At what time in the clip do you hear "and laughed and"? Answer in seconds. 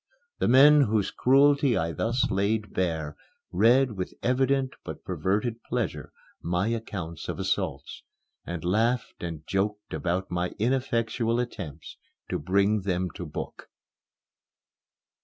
8.43-9.45